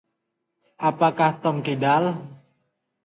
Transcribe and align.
Apakah 0.89 1.31
Tom 1.45 1.57
kidal? 1.65 2.03